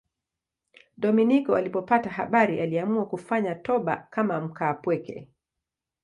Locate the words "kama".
4.09-4.41